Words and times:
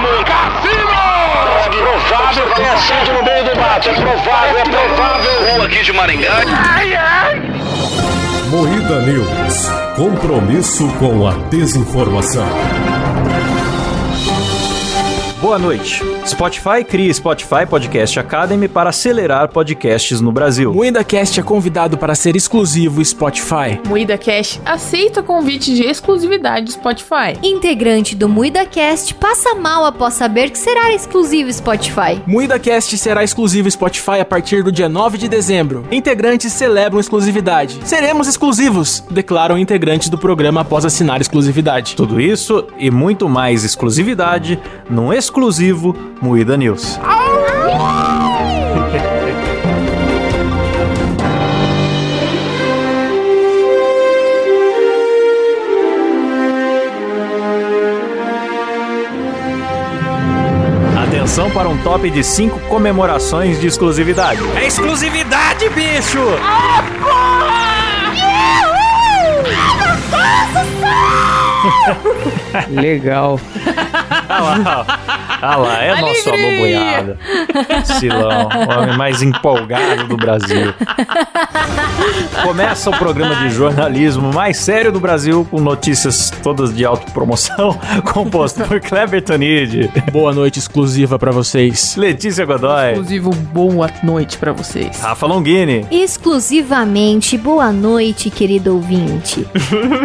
mesmo. 0.00 0.24
Cassino! 0.24 1.04
É 1.64 1.68
provável 1.68 2.46
que 2.46 2.54
tenha 2.54 2.76
sido 2.76 3.12
no 3.14 3.22
meio 3.22 3.44
do 3.44 3.60
mato. 3.60 3.88
É 3.88 3.92
provável, 3.92 4.58
é 4.58 4.64
provável. 4.64 5.54
Rua 5.54 5.66
aqui 5.66 5.82
de 5.82 5.92
Maringá. 5.92 6.42
Ai, 6.74 6.94
ai. 6.94 7.42
Moída 8.50 9.00
News. 9.02 9.68
Compromisso 9.96 10.88
com 10.98 11.26
a 11.26 11.32
desinformação. 11.48 12.46
Boa 15.44 15.58
noite. 15.58 16.02
Spotify 16.26 16.82
cria 16.82 17.12
Spotify 17.12 17.66
Podcast 17.68 18.18
Academy 18.18 18.66
para 18.66 18.88
acelerar 18.88 19.48
podcasts 19.48 20.18
no 20.22 20.32
Brasil. 20.32 20.72
MuidaCast 20.72 21.38
é 21.38 21.42
convidado 21.42 21.98
para 21.98 22.14
ser 22.14 22.34
exclusivo 22.34 23.04
Spotify. 23.04 23.78
MuidaCast 23.86 24.62
aceita 24.64 25.22
convite 25.22 25.74
de 25.74 25.82
exclusividade 25.82 26.64
do 26.64 26.72
Spotify. 26.72 27.36
Integrante 27.42 28.16
do 28.16 28.26
MuidaCast 28.26 29.16
passa 29.16 29.54
mal 29.54 29.84
após 29.84 30.14
saber 30.14 30.48
que 30.48 30.56
será 30.56 30.94
exclusivo 30.94 31.52
Spotify. 31.52 32.22
MuidaCast 32.26 32.96
será 32.96 33.22
exclusivo 33.22 33.70
Spotify 33.70 34.20
a 34.20 34.24
partir 34.24 34.64
do 34.64 34.72
dia 34.72 34.88
9 34.88 35.18
de 35.18 35.28
dezembro. 35.28 35.86
Integrantes 35.92 36.54
celebram 36.54 36.98
exclusividade. 36.98 37.80
Seremos 37.84 38.26
exclusivos, 38.28 39.04
declaram 39.10 39.58
integrantes 39.58 40.08
do 40.08 40.16
programa 40.16 40.62
após 40.62 40.86
assinar 40.86 41.20
exclusividade. 41.20 41.96
Tudo 41.96 42.18
isso 42.18 42.66
e 42.78 42.90
muito 42.90 43.28
mais 43.28 43.62
exclusividade 43.62 44.58
num 44.88 45.12
exclusivo 45.12 45.33
Moída 46.22 46.56
News. 46.56 46.98
Atenção 61.02 61.50
para 61.50 61.68
um 61.68 61.76
top 61.78 62.08
de 62.10 62.22
5 62.22 62.60
comemorações 62.68 63.60
de 63.60 63.66
exclusividade. 63.66 64.40
É 64.56 64.68
exclusividade, 64.68 65.68
bicho! 65.70 66.20
Legal. 72.70 73.40
Ah 74.34 74.40
lá, 74.40 74.86
ah 75.42 75.56
lá, 75.56 75.82
é 75.82 76.00
nosso 76.00 76.28
alô 76.28 76.50
boiada. 76.58 77.18
Silão, 77.84 78.48
o 78.48 78.80
homem 78.80 78.96
mais 78.96 79.22
empolgado 79.22 80.08
do 80.08 80.16
Brasil. 80.16 80.74
Começa 82.42 82.90
o 82.90 82.98
programa 82.98 83.36
de 83.36 83.50
jornalismo 83.50 84.32
mais 84.32 84.56
sério 84.56 84.90
do 84.90 84.98
Brasil, 84.98 85.46
com 85.50 85.60
notícias 85.60 86.30
todas 86.42 86.74
de 86.74 86.84
autopromoção, 86.84 87.78
composto 88.12 88.64
por 88.64 88.80
Kleber 88.80 89.22
Tanid, 89.22 89.90
Boa 90.12 90.32
noite 90.32 90.58
exclusiva 90.58 91.18
para 91.18 91.30
vocês. 91.30 91.96
Letícia 91.96 92.44
Godoy, 92.44 92.90
Exclusivo 92.90 93.30
boa 93.30 93.90
noite 94.02 94.36
pra 94.36 94.52
vocês. 94.52 95.00
Rafa 95.00 95.26
Longini. 95.26 95.86
Exclusivamente, 95.90 97.38
boa 97.38 97.72
noite, 97.72 98.30
querido 98.30 98.74
ouvinte. 98.74 99.46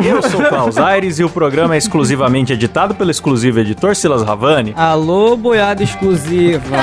Eu 0.06 0.22
sou 0.22 0.44
Klaus 0.44 0.78
Aires 0.78 1.20
e 1.20 1.24
o 1.24 1.30
programa 1.30 1.76
é 1.76 1.78
exclusivamente 1.78 2.54
editado 2.54 2.94
pelo 2.94 3.12
exclusivo 3.12 3.60
editor 3.60 3.96
Silas 3.96 4.19
Ravani. 4.24 4.74
Alô, 4.76 5.36
boiada 5.36 5.84
exclusiva. 5.84 6.78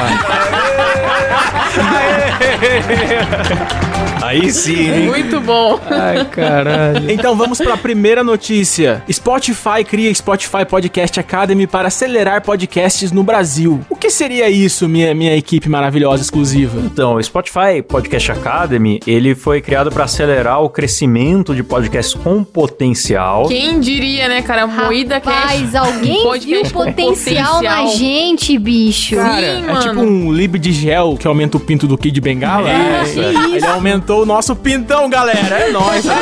Aí 4.22 4.50
sim, 4.52 4.90
hein? 4.90 5.06
Muito 5.06 5.40
bom. 5.40 5.78
Ai, 5.90 6.24
caralho. 6.26 7.10
Então 7.10 7.36
vamos 7.36 7.58
para 7.58 7.74
a 7.74 7.76
primeira 7.76 8.24
notícia. 8.24 9.02
Spotify 9.10 9.84
cria 9.86 10.12
Spotify 10.14 10.64
Podcast 10.68 11.18
Academy 11.20 11.66
para 11.66 11.88
acelerar 11.88 12.42
podcasts 12.42 13.12
no 13.12 13.22
Brasil. 13.22 13.80
O 13.90 13.96
que 13.96 14.10
seria 14.10 14.48
isso, 14.48 14.88
minha, 14.88 15.14
minha 15.14 15.36
equipe 15.36 15.68
maravilhosa 15.68 16.22
exclusiva? 16.22 16.80
Então, 16.80 17.14
o 17.16 17.22
Spotify 17.22 17.82
Podcast 17.86 18.32
Academy, 18.32 19.00
ele 19.06 19.34
foi 19.34 19.60
criado 19.60 19.90
para 19.90 20.04
acelerar 20.04 20.62
o 20.62 20.68
crescimento 20.70 21.54
de 21.54 21.62
podcasts 21.62 22.14
com 22.14 22.42
potencial. 22.42 23.46
Quem 23.48 23.80
diria, 23.80 24.28
né, 24.28 24.42
cara? 24.42 24.66
Moída 24.66 25.16
Rapaz, 25.16 25.70
Cast. 25.72 25.76
alguém 25.76 26.40
viu 26.40 26.62
com 26.62 26.84
potencial 26.84 27.62
na 27.62 27.76
potencial. 27.76 27.88
gente, 27.96 28.58
bicho. 28.58 29.16
Cara, 29.16 29.46
É 29.46 29.60
mano. 29.60 29.80
tipo 29.80 30.00
um 30.00 30.32
lib 30.32 30.58
de 30.58 30.72
gel 30.72 31.16
que 31.18 31.26
aumenta 31.26 31.56
o 31.56 31.60
pinto 31.60 31.86
do 31.86 31.96
Kid 31.98 32.20
Bengala? 32.20 32.68
É, 32.70 33.02
isso. 33.04 33.20
Ele 33.20 33.66
aumentou 33.66 34.05
o 34.14 34.26
nosso 34.26 34.54
pintão, 34.56 35.08
galera. 35.08 35.56
É 35.58 35.70
nóis. 35.70 36.04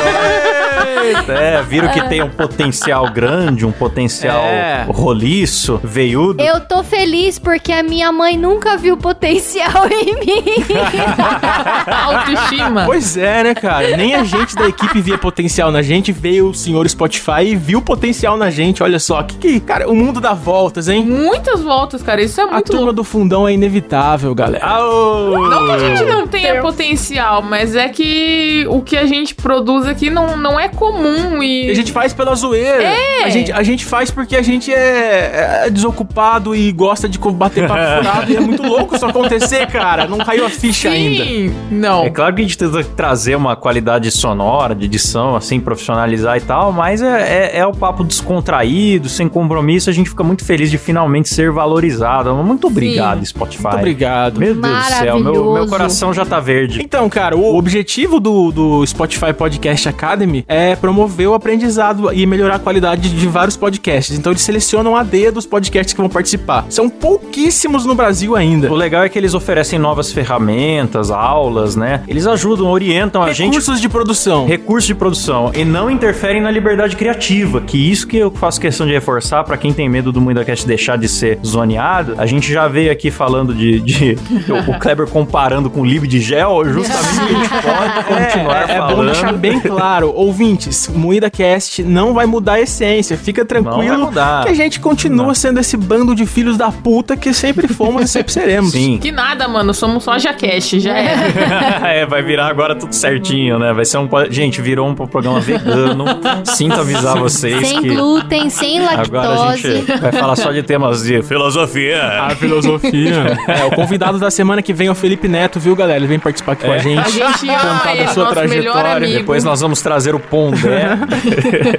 É, 1.29 1.61
viram 1.61 1.89
que 1.89 2.01
tem 2.09 2.23
um 2.23 2.29
potencial 2.29 3.09
grande, 3.11 3.63
um 3.65 3.71
potencial 3.71 4.37
É. 4.43 4.85
roliço, 4.89 5.79
veiudo. 5.83 6.41
Eu 6.41 6.59
tô 6.61 6.83
feliz 6.83 7.37
porque 7.37 7.71
a 7.71 7.83
minha 7.83 8.11
mãe 8.11 8.35
nunca 8.35 8.75
viu 8.75 8.97
potencial 8.97 9.87
em 9.91 10.15
mim. 10.15 10.43
Autoestima. 12.05 12.85
Pois 12.85 13.17
é, 13.17 13.43
né, 13.43 13.53
cara? 13.55 13.95
Nem 13.97 14.15
a 14.15 14.23
gente 14.23 14.55
da 14.55 14.67
equipe 14.67 14.99
via 15.01 15.17
potencial 15.17 15.71
na 15.71 15.81
gente, 15.81 16.11
veio 16.11 16.49
o 16.49 16.53
senhor 16.55 16.87
Spotify 16.89 17.41
e 17.43 17.55
viu 17.55 17.81
potencial 17.81 18.35
na 18.37 18.49
gente. 18.49 18.81
Olha 18.81 18.99
só, 18.99 19.21
que 19.23 19.35
que. 19.35 19.59
Cara, 19.59 19.87
o 19.89 19.95
mundo 19.95 20.19
dá 20.19 20.33
voltas, 20.33 20.87
hein? 20.87 21.05
Muitas 21.05 21.61
voltas, 21.61 22.01
cara. 22.01 22.21
Isso 22.21 22.39
é 22.41 22.43
A 22.45 22.47
muito 22.47 22.65
turma 22.67 22.79
louco. 22.85 22.93
do 22.95 23.03
fundão 23.03 23.47
é 23.47 23.53
inevitável, 23.53 24.33
galera. 24.33 24.65
Aô! 24.65 25.47
Não 25.49 25.65
que 25.67 25.71
a 25.71 25.79
gente 25.79 26.03
não 26.05 26.27
tenha 26.27 26.61
potencial, 26.61 27.41
mas 27.41 27.74
é 27.75 27.89
que 27.89 28.65
o 28.69 28.81
que 28.81 28.97
a 28.97 29.05
gente 29.05 29.35
produz 29.35 29.85
aqui 29.85 30.09
não, 30.09 30.37
não 30.37 30.59
é 30.59 30.67
comum 30.67 31.41
e. 31.41 31.69
A 31.69 31.73
gente 31.73 31.91
faz 31.91 32.13
pela 32.13 32.35
zoeira. 32.35 32.83
É. 32.83 33.23
A 33.23 33.29
gente, 33.29 33.51
a 33.51 33.63
gente 33.63 33.85
faz 33.85 34.11
porque 34.11 34.35
a 34.35 34.41
gente 34.41 34.73
é, 34.73 35.65
é 35.65 35.69
desocupado 35.69 36.55
e 36.55 36.71
gosta 36.71 37.07
de 37.07 37.17
bater 37.17 37.67
papo 37.67 37.81
furado. 37.97 38.31
e 38.31 38.35
é 38.35 38.39
muito 38.39 38.63
louco 38.63 38.95
isso 38.95 39.05
acontecer, 39.05 39.67
cara. 39.67 40.07
Não 40.07 40.17
caiu 40.19 40.45
a 40.45 40.49
ficha 40.49 40.89
ainda. 40.89 41.23
Sim, 41.23 41.53
não. 41.71 42.05
É 42.05 42.09
claro 42.09 42.33
que 42.35 42.41
a 42.41 42.43
gente 42.43 42.57
tenta 42.57 42.83
trazer 42.83 43.35
uma 43.35 43.55
qualidade 43.55 44.09
sonora, 44.11 44.75
de 44.75 44.85
edição, 44.85 45.35
assim, 45.35 45.59
profissionalizar 45.59 46.37
e 46.37 46.41
tal, 46.41 46.71
mas 46.71 47.01
é, 47.01 47.51
é, 47.55 47.57
é 47.59 47.65
o 47.65 47.73
papo 47.73 48.03
descontraído, 48.03 49.09
sem 49.09 49.27
compromisso, 49.27 49.89
a 49.89 49.93
gente 49.93 50.09
fica 50.09 50.23
muito 50.23 50.43
feliz 50.43 50.69
de 50.69 50.77
finalmente 50.77 51.29
ser 51.29 51.51
valorizado. 51.51 52.33
Muito 52.35 52.67
obrigado, 52.67 53.25
Spotify. 53.25 53.63
Muito 53.63 53.77
obrigado. 53.77 54.39
Meu 54.39 54.55
Deus 54.55 54.77
do 54.77 54.83
céu, 54.83 55.19
meu, 55.19 55.53
meu 55.53 55.67
coração 55.67 56.13
já 56.13 56.25
tá 56.25 56.39
verde. 56.39 56.81
Então, 56.81 57.09
cara, 57.09 57.35
o 57.35 57.43
objetivo 57.65 58.19
do, 58.19 58.51
do 58.51 58.85
Spotify 58.85 59.33
Podcast 59.33 59.89
Academy 59.89 60.45
é 60.47 60.75
promover 60.75 61.27
o 61.27 61.33
aprendizado 61.33 62.13
e 62.13 62.23
melhorar 62.27 62.57
a 62.57 62.59
qualidade 62.59 63.09
de 63.09 63.27
vários 63.27 63.57
podcasts. 63.57 64.15
Então, 64.15 64.31
eles 64.31 64.43
selecionam 64.43 64.95
a 64.95 65.01
D 65.01 65.31
dos 65.31 65.47
podcasts 65.47 65.91
que 65.91 65.99
vão 65.99 66.07
participar. 66.09 66.65
São 66.69 66.87
pouquíssimos 66.87 67.83
no 67.83 67.95
Brasil 67.95 68.35
ainda. 68.35 68.71
O 68.71 68.75
legal 68.75 69.03
é 69.03 69.09
que 69.09 69.17
eles 69.17 69.33
oferecem 69.33 69.79
novas 69.79 70.11
ferramentas, 70.11 71.09
aulas, 71.09 71.75
né? 71.75 72.03
Eles 72.07 72.27
ajudam, 72.27 72.67
orientam 72.67 73.23
a 73.23 73.33
gente 73.33 73.53
Recursos 73.55 73.81
de 73.81 73.89
produção. 73.89 74.45
recursos 74.45 74.85
de 74.85 74.93
produção 74.93 75.51
e 75.55 75.65
não 75.65 75.89
interferem 75.89 76.41
na 76.43 76.51
liberdade 76.51 76.95
criativa, 76.95 77.61
que 77.61 77.77
isso 77.91 78.05
que 78.07 78.17
eu 78.17 78.29
faço 78.29 78.61
questão 78.61 78.85
de 78.85 78.93
reforçar 78.93 79.43
pra 79.43 79.57
quem 79.57 79.73
tem 79.73 79.89
medo 79.89 80.11
do 80.11 80.21
MuidaCast 80.21 80.67
deixar 80.67 80.97
de 80.99 81.07
ser 81.09 81.39
zoneado. 81.43 82.13
A 82.19 82.27
gente 82.27 82.51
já 82.53 82.67
veio 82.67 82.91
aqui 82.91 83.09
falando 83.09 83.55
de, 83.55 83.79
de- 83.79 84.17
o 84.69 84.77
Kleber 84.79 85.07
comparando 85.07 85.67
com 85.67 85.81
o 85.81 85.85
Lib 85.85 86.05
de 86.05 86.19
gel, 86.19 86.63
justamente 86.65 87.54
pode 87.61 88.03
continuar 88.07 88.69
É, 88.69 88.73
é 88.73 88.77
falando. 88.77 88.95
bom 88.95 89.05
deixar 89.05 89.33
bem 89.33 89.59
claro, 89.59 90.11
ouvintes, 90.15 90.87
Moída 90.87 91.29
Cast 91.29 91.83
não 91.83 92.13
vai 92.13 92.25
mudar 92.25 92.53
a 92.53 92.61
essência. 92.61 93.17
Fica 93.17 93.41
Não 93.43 93.63
vai 93.63 93.63
tranquilo 93.63 94.05
mudar. 94.05 94.43
que 94.43 94.49
a 94.49 94.53
gente 94.53 94.79
continua 94.79 95.33
sendo 95.35 95.59
esse 95.59 95.75
bando 95.77 96.13
de 96.15 96.25
filhos 96.25 96.57
da 96.57 96.71
puta 96.71 97.15
que 97.17 97.33
sempre 97.33 97.67
fomos 97.67 98.03
e 98.03 98.07
sempre 98.07 98.31
seremos. 98.31 98.71
Sim. 98.71 98.97
Que 99.01 99.11
nada, 99.11 99.47
mano. 99.47 99.73
Somos 99.73 100.03
só 100.03 100.17
Jacash, 100.17 100.71
já 100.81 100.97
é. 100.97 101.15
é, 102.01 102.05
vai 102.05 102.21
virar 102.21 102.47
agora 102.47 102.75
tudo 102.75 102.93
certinho, 102.93 103.59
né? 103.59 103.73
Vai 103.73 103.85
ser 103.85 103.97
um. 103.97 104.09
Gente, 104.29 104.61
virou 104.61 104.87
um 104.87 104.95
programa 104.95 105.39
vegano. 105.39 106.05
Sinto 106.45 106.79
avisar 106.79 107.17
vocês 107.17 107.67
sem 107.67 107.81
que. 107.81 107.89
glúten, 107.89 108.49
sem 108.49 108.79
Agora 108.85 109.27
a 109.27 109.29
lactose. 109.45 109.61
gente 109.85 109.99
vai 109.99 110.11
falar 110.11 110.35
só 110.35 110.51
de 110.51 110.63
temas 110.63 111.03
de 111.03 111.21
filosofia. 111.23 112.01
A 112.23 112.29
filosofia. 112.31 113.37
é, 113.47 113.65
o 113.65 113.71
convidado 113.71 114.19
da 114.19 114.29
semana 114.31 114.61
que 114.61 114.73
vem 114.73 114.87
é 114.87 114.91
o 114.91 114.95
Felipe 114.95 115.27
Neto, 115.27 115.59
viu, 115.59 115.75
galera? 115.75 115.97
Ele 115.99 116.07
vem 116.07 116.19
participar 116.19 116.53
aqui 116.53 116.65
com 116.65 116.71
a 116.71 116.77
gente. 116.77 116.99
A 116.99 117.09
gente 117.09 117.44
ama 117.49 117.59
Contar 117.79 117.83
da 117.83 117.95
ele, 117.95 118.07
sua 118.09 118.29
trajetória. 118.29 119.07
Depois 119.17 119.43
nós 119.43 119.61
vamos 119.61 119.81
trazer 119.81 120.15
o 120.15 120.19
Pondé. 120.19 120.85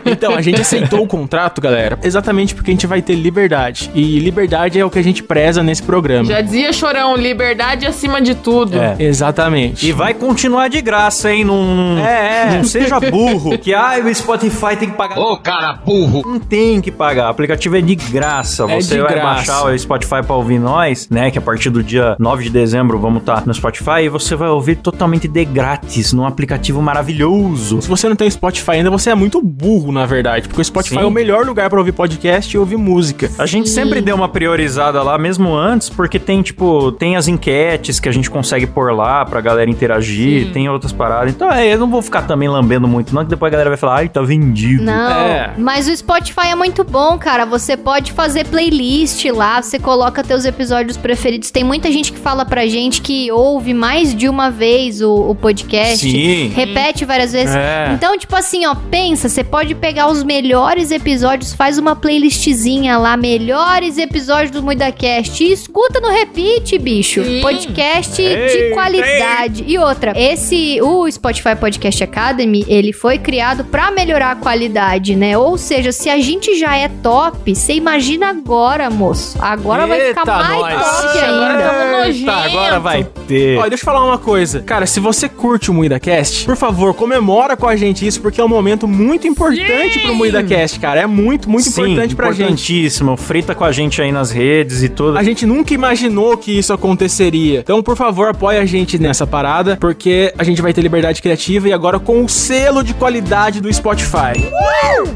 Então, 0.04 0.34
a 0.34 0.40
gente 0.42 0.60
aceitou 0.60 1.02
o 1.02 1.06
contrato, 1.06 1.60
galera, 1.60 1.98
exatamente 2.02 2.54
porque 2.54 2.70
a 2.70 2.74
gente 2.74 2.86
vai 2.86 3.02
ter 3.02 3.14
liberdade. 3.14 3.90
E 3.94 4.18
liberdade 4.18 4.78
é 4.78 4.84
o 4.84 4.90
que 4.90 4.98
a 4.98 5.02
gente 5.02 5.22
preza 5.22 5.62
nesse 5.62 5.82
programa. 5.82 6.24
Já 6.24 6.40
dizia 6.40 6.72
Chorão, 6.72 7.16
liberdade 7.16 7.86
acima 7.86 8.20
de 8.20 8.34
tudo. 8.34 8.78
É. 8.78 8.96
Exatamente. 8.98 9.86
E 9.86 9.92
vai 9.92 10.14
continuar 10.14 10.68
de 10.68 10.80
graça, 10.80 11.32
hein? 11.32 11.44
Não, 11.44 11.98
É, 11.98 12.54
é. 12.54 12.56
não 12.56 12.64
seja 12.64 12.98
burro. 13.00 13.58
Que 13.58 13.74
ah, 13.74 13.94
o 14.04 14.14
Spotify 14.14 14.76
tem 14.78 14.90
que 14.90 14.96
pagar. 14.96 15.18
Ô, 15.18 15.36
cara 15.36 15.72
burro. 15.84 16.22
Não 16.24 16.38
tem 16.38 16.80
que 16.80 16.90
pagar. 16.90 17.26
O 17.26 17.30
aplicativo 17.30 17.76
é 17.76 17.80
de 17.80 17.94
graça. 17.94 18.64
É 18.64 18.80
Você 18.80 18.94
de 18.96 19.00
vai 19.00 19.14
graça. 19.14 19.34
baixar 19.34 19.64
o 19.64 19.78
Spotify 19.78 20.22
pra 20.24 20.34
ouvir 20.36 20.58
nós, 20.58 21.08
né? 21.10 21.30
Que 21.30 21.38
a 21.38 21.42
partir 21.42 21.70
do 21.70 21.82
dia 21.82 22.16
9 22.18 22.44
de 22.44 22.50
dezembro 22.50 22.98
vamos 22.98 23.20
estar 23.20 23.46
no 23.46 23.52
Spotify 23.54 24.02
e 24.04 24.08
você 24.08 24.34
vai 24.34 24.48
ouvir 24.48 24.76
totalmente 24.76 25.26
de 25.28 25.44
grátis 25.56 26.12
num 26.12 26.26
aplicativo 26.26 26.82
maravilhoso. 26.82 27.80
Se 27.80 27.88
você 27.88 28.06
não 28.10 28.14
tem 28.14 28.28
Spotify 28.28 28.72
ainda, 28.72 28.90
você 28.90 29.08
é 29.08 29.14
muito 29.14 29.40
burro, 29.40 29.90
na 29.90 30.04
verdade. 30.04 30.48
Porque 30.48 30.60
o 30.60 30.64
Spotify 30.64 30.96
Sim. 30.96 31.00
é 31.00 31.04
o 31.06 31.10
melhor 31.10 31.46
lugar 31.46 31.70
pra 31.70 31.78
ouvir 31.78 31.92
podcast 31.92 32.54
e 32.54 32.58
ouvir 32.58 32.76
música. 32.76 33.30
A 33.38 33.46
gente 33.46 33.70
sempre 33.70 34.02
deu 34.02 34.14
uma 34.14 34.28
priorizada 34.28 35.02
lá, 35.02 35.16
mesmo 35.16 35.54
antes, 35.54 35.88
porque 35.88 36.18
tem, 36.18 36.42
tipo, 36.42 36.92
tem 36.92 37.16
as 37.16 37.26
enquetes 37.26 37.98
que 37.98 38.06
a 38.06 38.12
gente 38.12 38.28
consegue 38.28 38.66
pôr 38.66 38.92
lá 38.94 39.24
pra 39.24 39.40
galera 39.40 39.70
interagir, 39.70 40.52
tem 40.52 40.68
outras 40.68 40.92
paradas. 40.92 41.32
Então, 41.32 41.50
é, 41.50 41.72
eu 41.72 41.78
não 41.78 41.90
vou 41.90 42.02
ficar 42.02 42.22
também 42.22 42.48
lambendo 42.50 42.86
muito, 42.86 43.14
não, 43.14 43.24
que 43.24 43.30
depois 43.30 43.48
a 43.48 43.52
galera 43.52 43.70
vai 43.70 43.78
falar, 43.78 43.96
ai, 43.96 44.08
tá 44.10 44.20
vendido. 44.20 44.82
Não, 44.82 44.92
É. 45.26 45.54
mas 45.56 45.88
o 45.88 45.96
Spotify 45.96 46.48
é 46.48 46.54
muito 46.54 46.84
bom, 46.84 47.16
cara. 47.16 47.46
Você 47.46 47.78
pode 47.78 48.12
fazer 48.12 48.44
playlist 48.46 49.24
lá, 49.26 49.62
você 49.62 49.78
coloca 49.78 50.22
teus 50.22 50.44
episódios 50.44 50.98
preferidos. 50.98 51.50
Tem 51.50 51.64
muita 51.64 51.90
gente 51.90 52.12
que 52.12 52.18
fala 52.18 52.44
pra 52.44 52.66
gente 52.66 53.00
que 53.00 53.32
ouve 53.32 53.72
mais 53.72 54.14
de 54.14 54.28
uma 54.28 54.50
vez 54.50 55.00
o, 55.00 55.30
o 55.30 55.34
podcast. 55.46 55.98
Sim. 56.10 56.48
Repete 56.48 57.04
várias 57.04 57.30
vezes. 57.30 57.54
É. 57.54 57.92
Então, 57.92 58.18
tipo 58.18 58.34
assim, 58.34 58.66
ó, 58.66 58.74
pensa, 58.74 59.28
você 59.28 59.44
pode 59.44 59.76
pegar 59.76 60.08
os 60.08 60.24
melhores 60.24 60.90
episódios, 60.90 61.52
faz 61.54 61.78
uma 61.78 61.94
playlistzinha 61.94 62.98
lá, 62.98 63.16
melhores 63.16 63.96
episódios 63.96 64.50
do 64.50 64.60
MuidaCast 64.60 65.44
e 65.44 65.52
escuta 65.52 66.00
no 66.00 66.08
repeat, 66.08 66.76
bicho. 66.78 67.22
Sim. 67.22 67.40
Podcast 67.40 68.20
Ei, 68.20 68.48
de 68.48 68.74
qualidade. 68.74 69.64
E 69.68 69.78
outra, 69.78 70.12
esse, 70.16 70.80
o 70.82 71.08
Spotify 71.08 71.54
Podcast 71.54 72.02
Academy, 72.02 72.64
ele 72.66 72.92
foi 72.92 73.16
criado 73.16 73.64
pra 73.64 73.92
melhorar 73.92 74.32
a 74.32 74.36
qualidade, 74.36 75.14
né? 75.14 75.38
Ou 75.38 75.56
seja, 75.56 75.92
se 75.92 76.10
a 76.10 76.18
gente 76.18 76.58
já 76.58 76.76
é 76.76 76.88
top, 76.88 77.54
você 77.54 77.74
imagina 77.74 78.30
agora, 78.30 78.90
moço. 78.90 79.38
Agora 79.40 79.86
vai 79.86 80.00
ficar 80.08 80.22
Eita, 80.22 80.36
mais 80.38 80.74
nós. 80.74 81.02
top 81.02 81.18
ainda. 81.18 82.06
Eita, 82.08 82.32
agora 82.32 82.80
vai 82.80 83.04
ter. 83.28 83.58
Olha, 83.58 83.68
deixa 83.68 83.82
eu 83.82 83.86
falar 83.86 84.04
uma 84.04 84.18
coisa. 84.18 84.60
Cara, 84.62 84.86
se 84.86 84.98
você 84.98 85.28
curte 85.36 85.70
o 85.70 85.74
MuidaCast, 85.74 86.44
por 86.44 86.56
favor, 86.56 86.94
comemora 86.94 87.56
com 87.56 87.68
a 87.68 87.76
gente 87.76 88.06
isso, 88.06 88.20
porque 88.20 88.40
é 88.40 88.44
um 88.44 88.48
momento 88.48 88.88
muito 88.88 89.28
importante 89.28 89.94
Sim! 89.94 90.00
pro 90.00 90.14
MuidaCast, 90.14 90.80
cara. 90.80 91.00
É 91.00 91.06
muito, 91.06 91.48
muito 91.48 91.68
Sim, 91.68 91.82
importante 91.82 92.16
pra 92.16 92.32
gente. 92.32 92.40
importantíssimo. 92.42 93.16
Frita 93.16 93.54
com 93.54 93.64
a 93.64 93.70
gente 93.72 94.00
aí 94.00 94.10
nas 94.10 94.30
redes 94.30 94.82
e 94.82 94.88
tudo. 94.88 95.18
A 95.18 95.22
gente 95.22 95.44
nunca 95.46 95.74
imaginou 95.74 96.36
que 96.36 96.58
isso 96.58 96.72
aconteceria. 96.72 97.60
Então, 97.60 97.82
por 97.82 97.96
favor, 97.96 98.28
apoie 98.28 98.58
a 98.58 98.64
gente 98.64 98.98
nessa 98.98 99.26
parada, 99.26 99.76
porque 99.80 100.32
a 100.38 100.42
gente 100.44 100.62
vai 100.62 100.72
ter 100.72 100.80
liberdade 100.82 101.20
criativa 101.20 101.68
e 101.68 101.72
agora 101.72 101.98
com 101.98 102.24
o 102.24 102.28
selo 102.28 102.82
de 102.82 102.94
qualidade 102.94 103.60
do 103.60 103.72
Spotify. 103.72 104.32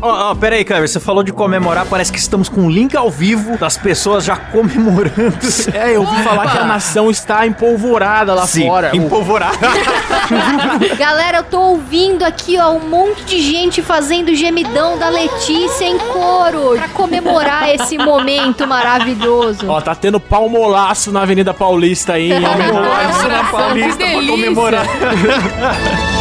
Ó, 0.03 0.31
ó, 0.31 0.35
pera 0.35 0.57
aí, 0.57 0.65
Clever, 0.65 0.89
você 0.89 1.01
falou 1.01 1.23
de 1.23 1.33
comemorar, 1.33 1.87
parece 1.87 2.13
que 2.13 2.19
estamos 2.19 2.49
com 2.49 2.63
um 2.63 2.71
link 2.71 2.97
ao 2.97 3.11
vivo 3.11 3.57
das 3.57 3.77
pessoas 3.77 4.25
já 4.25 4.37
comemorando. 4.37 5.11
É, 5.73 5.95
eu 5.95 6.01
ouvi 6.01 6.23
falar 6.23 6.51
que 6.51 6.59
a 6.59 6.65
nação 6.65 7.11
está 7.11 7.47
empolvorada 7.47 8.35
lá 8.35 8.47
Sim, 8.47 8.67
fora. 8.67 8.91
empolvorar. 8.95 9.53
Galera, 10.99 11.39
eu 11.39 11.45
tô 11.45 11.61
ouvindo 11.61 12.23
aqui, 12.23 12.59
ó, 12.59 12.71
um 12.73 12.89
monte 12.89 13.25
de 13.25 13.41
gente 13.41 13.83
fazendo 13.83 14.35
gemidão 14.35 14.99
da 14.99 15.09
Letícia 15.09 15.85
em 15.85 15.99
coro 15.99 16.77
pra 16.77 16.89
comemorar 16.89 17.69
esse 17.69 17.97
momento 17.99 18.67
maravilhoso. 18.67 19.69
Ó, 19.69 19.81
tá 19.81 19.95
tendo 19.95 20.21
palmolaço 20.21 21.13
na 21.13 21.23
Avenida 21.23 21.53
Paulista 21.55 22.15
aí. 22.15 22.31
Nossa, 22.39 23.29
na 23.29 23.45
Paulista 23.45 23.97
pra 23.97 24.07
delícia. 24.07 24.31
comemorar. 24.31 24.87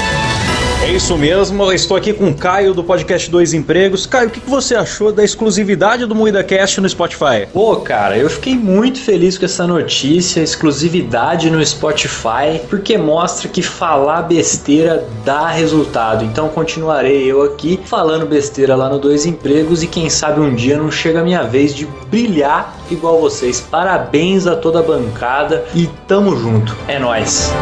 É 0.90 0.94
isso 0.94 1.16
mesmo, 1.16 1.64
eu 1.66 1.72
estou 1.72 1.96
aqui 1.96 2.12
com 2.12 2.30
o 2.30 2.34
Caio 2.34 2.74
do 2.74 2.84
podcast 2.84 3.30
Dois 3.30 3.54
Empregos. 3.54 4.08
Caio, 4.08 4.28
o 4.28 4.32
que 4.32 4.40
você 4.40 4.74
achou 4.74 5.12
da 5.12 5.24
exclusividade 5.24 6.04
do 6.08 6.16
MuidaCast 6.16 6.82
no 6.82 6.90
Spotify? 6.90 7.46
Pô, 7.54 7.76
cara, 7.76 8.18
eu 8.18 8.28
fiquei 8.28 8.56
muito 8.56 9.00
feliz 9.00 9.38
com 9.38 9.46
essa 9.46 9.68
notícia, 9.68 10.42
exclusividade 10.42 11.52
no 11.52 11.64
Spotify, 11.64 12.60
porque 12.72 12.98
mostra 12.98 13.48
que 13.48 13.62
falar 13.62 14.24
besteira 14.24 15.08
dá 15.24 15.50
resultado. 15.50 16.26
Então 16.26 16.50
continuarei 16.50 17.32
eu 17.32 17.44
aqui 17.44 17.80
falando 17.86 18.26
besteira 18.26 18.76
lá 18.76 18.90
no 18.90 18.98
Dois 18.98 19.28
Empregos 19.28 19.84
e 19.84 19.88
quem 19.88 20.10
sabe 20.10 20.42
um 20.42 20.56
dia 20.56 20.76
não 20.76 20.90
chega 20.90 21.20
a 21.20 21.24
minha 21.24 21.44
vez 21.44 21.76
de 21.76 21.86
brilhar 22.10 22.76
igual 22.90 23.22
vocês. 23.22 23.62
Parabéns 23.62 24.48
a 24.48 24.56
toda 24.56 24.80
a 24.80 24.84
bancada 24.84 25.66
e 25.76 25.88
tamo 26.08 26.36
junto. 26.36 26.76
É 26.88 26.98
nóis. 26.98 27.54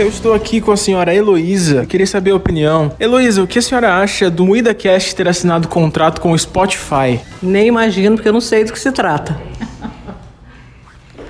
Eu 0.00 0.08
estou 0.08 0.32
aqui 0.32 0.62
com 0.62 0.72
a 0.72 0.78
senhora 0.78 1.14
Heloísa. 1.14 1.84
Queria 1.84 2.06
saber 2.06 2.30
a 2.30 2.34
opinião. 2.34 2.90
Heloísa, 2.98 3.42
o 3.42 3.46
que 3.46 3.58
a 3.58 3.62
senhora 3.62 3.96
acha 3.96 4.30
do 4.30 4.46
MuidaCast 4.46 5.14
ter 5.14 5.28
assinado 5.28 5.68
contrato 5.68 6.22
com 6.22 6.32
o 6.32 6.38
Spotify? 6.38 7.20
Nem 7.42 7.66
imagino, 7.66 8.16
porque 8.16 8.30
eu 8.30 8.32
não 8.32 8.40
sei 8.40 8.64
do 8.64 8.72
que 8.72 8.80
se 8.80 8.90
trata. 8.92 9.38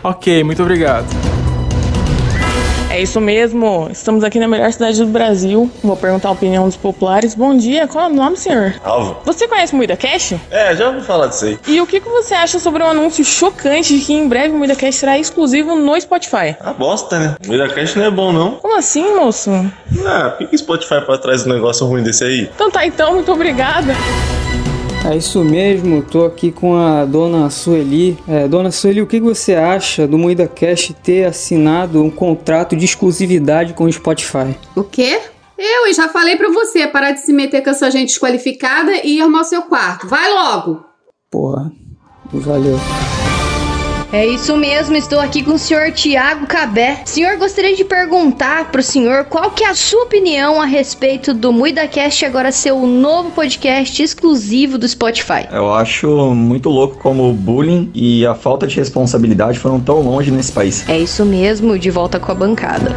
Ok, 0.04 0.44
muito 0.44 0.62
obrigado. 0.62 1.29
É 3.00 3.02
isso 3.02 3.18
mesmo, 3.18 3.88
estamos 3.90 4.22
aqui 4.22 4.38
na 4.38 4.46
melhor 4.46 4.70
cidade 4.70 4.98
do 5.02 5.06
Brasil. 5.06 5.70
Vou 5.82 5.96
perguntar 5.96 6.28
a 6.28 6.32
opinião 6.32 6.66
dos 6.66 6.76
populares. 6.76 7.34
Bom 7.34 7.56
dia, 7.56 7.88
qual 7.88 8.04
é 8.04 8.12
o 8.12 8.14
nome, 8.14 8.36
senhor? 8.36 8.74
Alvo. 8.84 9.16
Você 9.24 9.48
conhece 9.48 9.72
o 9.72 9.76
Muida 9.76 9.96
Cash? 9.96 10.34
É, 10.50 10.76
já 10.76 10.88
ouvi 10.88 11.00
falar 11.00 11.28
disso 11.28 11.46
aí. 11.46 11.58
E 11.66 11.80
o 11.80 11.86
que, 11.86 11.98
que 11.98 12.08
você 12.10 12.34
acha 12.34 12.58
sobre 12.58 12.82
o 12.82 12.86
anúncio 12.86 13.24
chocante 13.24 13.98
de 13.98 14.04
que 14.04 14.12
em 14.12 14.28
breve 14.28 14.54
o 14.54 14.58
Muida 14.58 14.76
Cash 14.76 14.96
será 14.96 15.18
exclusivo 15.18 15.74
no 15.74 15.98
Spotify? 15.98 16.54
A 16.60 16.74
bosta, 16.74 17.18
né? 17.18 17.36
O 17.42 17.48
MuidaCast 17.48 17.98
não 17.98 18.04
é 18.04 18.10
bom, 18.10 18.34
não. 18.34 18.56
Como 18.56 18.76
assim, 18.76 19.16
moço? 19.16 19.50
Ah, 20.04 20.34
por 20.36 20.46
que 20.46 20.58
Spotify 20.58 21.00
pra 21.00 21.16
trás 21.16 21.46
um 21.46 21.48
negócio 21.48 21.86
ruim 21.86 22.02
desse 22.02 22.22
aí? 22.22 22.50
Então 22.54 22.70
tá, 22.70 22.84
então, 22.84 23.14
muito 23.14 23.32
obrigada. 23.32 23.94
É 25.08 25.16
isso 25.16 25.42
mesmo, 25.42 26.02
tô 26.02 26.26
aqui 26.26 26.52
com 26.52 26.76
a 26.76 27.04
dona 27.04 27.48
Sueli. 27.48 28.18
É, 28.28 28.46
dona 28.46 28.70
Sueli, 28.70 29.00
o 29.00 29.06
que 29.06 29.18
você 29.18 29.54
acha 29.54 30.06
do 30.06 30.18
Moída 30.18 30.46
Cash 30.46 30.92
ter 31.02 31.24
assinado 31.24 32.02
um 32.02 32.10
contrato 32.10 32.76
de 32.76 32.84
exclusividade 32.84 33.72
com 33.72 33.84
o 33.84 33.92
Spotify? 33.92 34.54
O 34.76 34.84
quê? 34.84 35.18
Eu 35.58 35.88
e 35.88 35.94
já 35.94 36.08
falei 36.08 36.36
pra 36.36 36.50
você 36.50 36.86
parar 36.86 37.12
de 37.12 37.20
se 37.20 37.32
meter 37.32 37.62
com 37.62 37.70
essa 37.70 37.90
gente 37.90 38.08
desqualificada 38.08 38.92
e 39.04 39.16
ir 39.16 39.22
arrumar 39.22 39.40
o 39.40 39.44
seu 39.44 39.62
quarto. 39.62 40.06
Vai 40.06 40.32
logo! 40.32 40.84
Porra, 41.30 41.72
valeu. 42.32 42.78
É 44.12 44.26
isso 44.26 44.56
mesmo, 44.56 44.96
estou 44.96 45.20
aqui 45.20 45.40
com 45.40 45.52
o 45.52 45.58
senhor 45.58 45.92
Tiago 45.92 46.44
Cabé. 46.44 47.02
Senhor, 47.04 47.36
gostaria 47.38 47.76
de 47.76 47.84
perguntar 47.84 48.72
pro 48.72 48.82
senhor 48.82 49.24
qual 49.26 49.52
que 49.52 49.62
é 49.62 49.68
a 49.68 49.74
sua 49.74 50.02
opinião 50.02 50.60
a 50.60 50.64
respeito 50.64 51.32
do 51.32 51.52
MuidaCast 51.52 52.24
agora 52.24 52.50
ser 52.50 52.72
o 52.72 52.86
novo 52.86 53.30
podcast 53.30 54.02
exclusivo 54.02 54.76
do 54.76 54.88
Spotify. 54.88 55.46
Eu 55.52 55.72
acho 55.72 56.34
muito 56.34 56.68
louco 56.68 56.98
como 56.98 57.30
o 57.30 57.32
bullying 57.32 57.88
e 57.94 58.26
a 58.26 58.34
falta 58.34 58.66
de 58.66 58.74
responsabilidade 58.74 59.60
foram 59.60 59.78
tão 59.78 60.00
longe 60.00 60.32
nesse 60.32 60.50
país. 60.50 60.88
É 60.88 60.98
isso 60.98 61.24
mesmo, 61.24 61.78
de 61.78 61.90
volta 61.90 62.18
com 62.18 62.32
a 62.32 62.34
bancada. 62.34 62.90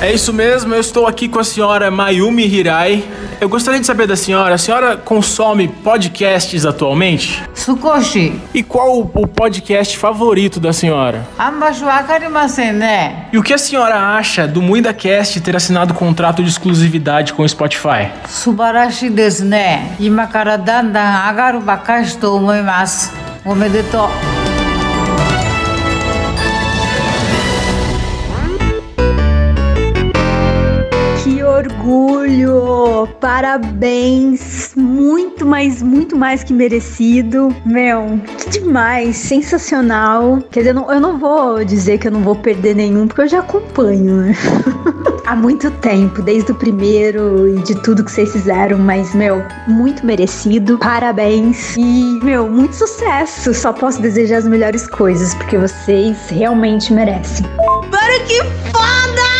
É 0.00 0.12
isso 0.12 0.32
mesmo, 0.32 0.74
eu 0.74 0.80
estou 0.80 1.06
aqui 1.06 1.28
com 1.28 1.38
a 1.38 1.44
senhora 1.44 1.90
Mayumi 1.90 2.46
Hirai. 2.46 3.04
Eu 3.40 3.48
gostaria 3.48 3.80
de 3.80 3.86
saber 3.86 4.06
da 4.06 4.16
senhora, 4.16 4.54
a 4.54 4.58
senhora 4.58 4.96
consome 4.96 5.66
podcasts 5.68 6.66
atualmente? 6.66 7.42
Sukoshi. 7.54 8.38
E 8.52 8.62
qual 8.62 8.98
o, 8.98 9.10
o 9.14 9.26
podcast 9.26 9.96
favorito 9.96 10.60
da 10.60 10.72
senhora? 10.72 11.26
Ambachuakarimasen, 11.38 12.72
né? 12.72 13.26
E 13.32 13.38
o 13.38 13.42
que 13.42 13.54
a 13.54 13.58
senhora 13.58 13.96
acha 14.16 14.46
do 14.46 14.60
MuidaCast 14.60 15.40
ter 15.40 15.56
assinado 15.56 15.94
contrato 15.94 16.42
de 16.42 16.50
exclusividade 16.50 17.32
com 17.32 17.42
o 17.42 17.48
Spotify? 17.48 18.10
Subarashi 18.28 19.08
desu 19.08 19.44
ne. 19.44 19.80
Ima 19.98 20.26
kara 20.26 20.58
dandan 20.58 21.00
agaru 21.00 21.60
bakashi 21.60 22.18
to 22.18 22.36
omoimasu. 22.36 23.10
Omedetou. 23.44 24.10
Orgulho! 31.84 33.06
Parabéns! 33.20 34.72
Muito 34.74 35.44
mais, 35.44 35.82
muito 35.82 36.16
mais 36.16 36.42
que 36.42 36.52
merecido. 36.52 37.54
Meu, 37.64 38.18
que 38.38 38.58
demais! 38.58 39.16
Sensacional! 39.16 40.42
Quer 40.50 40.60
dizer, 40.60 40.70
eu 40.70 40.74
não, 40.74 40.92
eu 40.92 41.00
não 41.00 41.18
vou 41.18 41.64
dizer 41.64 41.98
que 41.98 42.08
eu 42.08 42.12
não 42.12 42.22
vou 42.22 42.34
perder 42.34 42.74
nenhum, 42.74 43.06
porque 43.06 43.22
eu 43.22 43.28
já 43.28 43.40
acompanho, 43.40 44.22
né? 44.22 44.36
Há 45.26 45.34
muito 45.34 45.70
tempo, 45.70 46.20
desde 46.20 46.52
o 46.52 46.54
primeiro 46.54 47.48
e 47.56 47.62
de 47.62 47.74
tudo 47.76 48.04
que 48.04 48.10
vocês 48.10 48.30
fizeram, 48.30 48.78
mas, 48.78 49.14
meu, 49.14 49.42
muito 49.66 50.04
merecido. 50.04 50.78
Parabéns! 50.78 51.76
E, 51.76 52.18
meu, 52.22 52.48
muito 52.48 52.74
sucesso! 52.74 53.54
Só 53.54 53.72
posso 53.72 54.00
desejar 54.02 54.38
as 54.38 54.48
melhores 54.48 54.86
coisas, 54.86 55.34
porque 55.34 55.56
vocês 55.56 56.16
realmente 56.28 56.92
merecem. 56.92 57.46
Mano, 57.56 58.26
que 58.26 58.42
foda! 58.70 59.33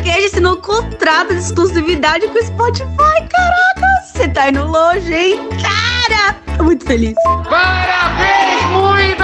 O 0.00 0.02
MidaCast 0.02 0.26
assinou 0.26 0.54
um 0.54 0.60
contrato 0.60 1.28
de 1.28 1.40
exclusividade 1.40 2.26
com 2.28 2.38
o 2.38 2.42
Spotify. 2.42 2.86
Caraca, 2.96 3.86
você 4.12 4.28
tá 4.28 4.48
indo 4.48 4.66
longe, 4.66 5.12
hein? 5.12 5.40
Cara! 5.60 6.34
Tô 6.56 6.64
muito 6.64 6.84
feliz. 6.86 7.14
Parabéns, 7.48 8.62
MuidaCast! 8.72 9.19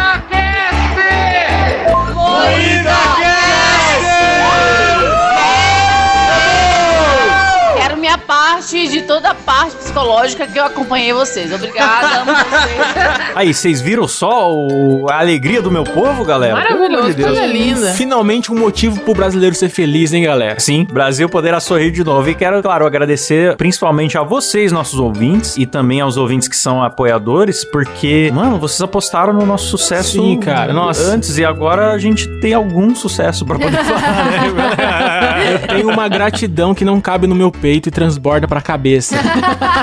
Parte. 8.73 8.89
de 8.89 9.03
toda 9.03 9.31
a 9.31 9.35
parte 9.35 9.77
psicológica 9.77 10.47
que 10.47 10.59
eu 10.59 10.65
acompanhei 10.65 11.13
vocês. 11.13 11.53
Obrigada, 11.53 12.21
amo 12.23 12.33
vocês. 12.33 13.31
Aí, 13.35 13.53
vocês 13.55 13.81
viram 13.81 14.07
só 14.09 14.53
o- 14.53 15.07
a 15.11 15.19
alegria 15.19 15.61
do 15.63 15.71
meu 15.71 15.85
povo, 15.85 16.25
galera? 16.25 16.55
Amor 16.73 17.11
de 17.11 17.15
Deus. 17.15 17.97
Finalmente 17.97 18.53
um 18.53 18.59
motivo 18.59 19.01
pro 19.01 19.15
brasileiro 19.15 19.55
ser 19.55 19.69
feliz, 19.69 20.13
hein, 20.13 20.25
galera? 20.25 20.59
Sim, 20.61 20.87
Brasil 20.91 21.29
poderá 21.29 21.61
sorrir 21.61 21.91
de 21.91 22.03
novo. 22.05 22.29
E 22.29 22.35
quero, 22.35 22.63
claro, 22.63 22.87
agradecer 22.87 23.57
principalmente 23.57 24.17
a 24.19 24.23
vocês, 24.23 24.73
nossos 24.73 24.99
ouvintes, 24.99 25.57
e 25.57 25.67
também 25.67 26.01
aos 26.01 26.17
ouvintes 26.17 26.49
que 26.49 26.57
são 26.57 26.83
apoiadores, 26.83 27.65
porque, 27.65 28.31
mano, 28.35 28.59
vocês 28.59 28.81
apostaram 28.81 29.33
no 29.33 29.45
nosso 29.47 29.67
sucesso 29.67 30.13
Sim, 30.13 30.39
cara, 30.39 30.73
nossa. 30.73 31.03
antes 31.03 31.39
e 31.39 31.45
agora 31.45 31.93
a 31.93 31.99
gente 31.99 32.27
tem 32.41 32.55
algum 32.55 32.95
sucesso 32.95 33.45
pra 33.45 33.59
poder 33.59 33.77
falar, 33.85 34.25
né? 34.27 35.61
Eu 35.63 35.69
tenho 35.77 35.89
uma 35.91 36.09
gratidão 36.09 36.75
que 36.75 36.85
não 36.85 37.01
cabe 37.01 37.27
no 37.27 37.35
meu 37.35 37.51
peito 37.51 37.89
e 37.89 37.93
transborda 37.93 38.47
pra 38.49 38.56
cabeça. 38.61 39.17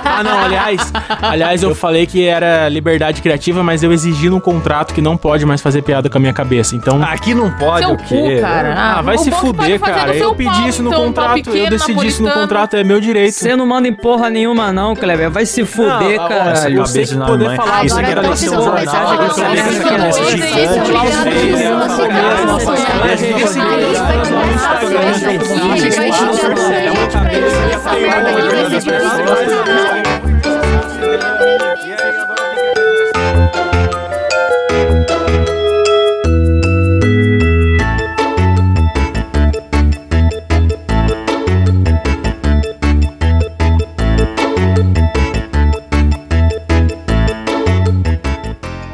Ah, 0.05 0.23
não, 0.23 0.39
aliás, 0.43 0.91
aliás, 1.21 1.63
eu 1.63 1.73
falei 1.75 2.05
que 2.05 2.25
era 2.25 2.69
liberdade 2.69 3.21
criativa, 3.21 3.63
mas 3.63 3.83
eu 3.83 3.91
exigi 3.91 4.29
num 4.29 4.39
contrato 4.39 4.93
que 4.93 5.01
não 5.01 5.17
pode 5.17 5.45
mais 5.45 5.61
fazer 5.61 5.81
piada 5.81 6.09
com 6.09 6.17
a 6.17 6.21
minha 6.21 6.33
cabeça. 6.33 6.75
Então. 6.75 7.01
Aqui 7.03 7.33
não 7.33 7.51
pode 7.51 7.85
Seu 7.85 7.97
cu, 7.97 8.41
cara. 8.41 8.73
Ah, 8.77 9.01
vai 9.01 9.15
o 9.15 9.19
se 9.19 9.31
que 9.31 9.37
fuder, 9.37 9.79
cara. 9.79 10.15
Eu 10.15 10.35
pedi 10.35 10.49
pau, 10.49 10.67
isso 10.69 10.83
no 10.83 10.89
então, 10.89 10.99
pau 10.99 11.07
contrato, 11.07 11.37
eu 11.37 11.43
pequeno, 11.43 11.69
decidi 11.69 12.07
isso 12.07 12.21
no 12.21 12.27
napolitano. 12.27 12.41
contrato, 12.41 12.75
é 12.75 12.83
meu 12.83 12.99
direito. 13.01 13.33
Você 13.33 13.55
não 13.55 13.65
manda 13.65 13.87
em 13.87 13.93
porra 13.93 14.29
nenhuma, 14.29 14.71
não, 14.71 14.95
Kleber. 14.95 15.31
Vai 15.31 15.45
se 15.45 15.65
fuder, 15.65 16.17
Não, 16.17 16.27
caralho. 16.27 16.49
essa 16.51 16.69
Eu 16.69 16.85
sei 16.85 17.03
cabeça 17.03 17.17
que 17.17 17.25
poder 17.25 17.45
mãe. 17.45 17.55
falar 17.57 17.85
Isso 17.85 17.99
aqui 17.99 18.11
era 18.11 18.21
eu 18.21 18.25
pra 18.27 18.35
ser 18.35 18.49
um 18.49 18.53
preciso 18.53 18.63
jornal, 18.63 18.83
jogar 21.97 22.43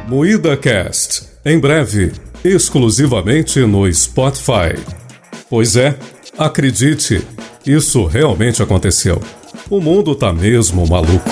Moída 0.08 0.58
Cast, 0.58 1.24
em 1.46 1.58
breve, 1.58 2.12
exclusivamente 2.44 3.60
no 3.62 3.92
Spotify. 3.94 4.78
Pois 5.50 5.76
é, 5.76 5.98
acredite, 6.38 7.26
isso 7.74 8.06
realmente 8.06 8.64
aconteceu. 8.64 9.22
O 9.70 9.80
mundo 9.80 10.16
tá 10.16 10.34
mesmo 10.34 10.88
maluco. 10.88 11.30